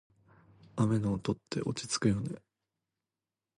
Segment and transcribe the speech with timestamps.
[0.77, 2.41] 雨の音って落ち着くよね。